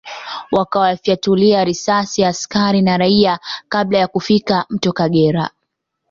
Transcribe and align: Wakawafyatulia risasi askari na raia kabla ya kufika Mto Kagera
Wakawafyatulia 0.51 1.63
risasi 1.65 2.25
askari 2.25 2.81
na 2.81 2.97
raia 2.97 3.39
kabla 3.69 3.97
ya 3.97 4.07
kufika 4.07 4.65
Mto 4.69 4.93
Kagera 4.93 5.49